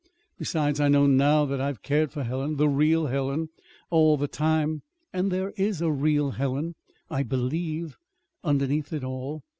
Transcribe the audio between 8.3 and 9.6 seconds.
underneath it all.